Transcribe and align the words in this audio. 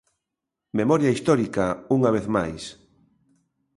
Memoria 0.79 1.13
histórica, 1.15 1.65
unha 1.97 2.13
vez 2.15 2.25
máis. 2.35 2.63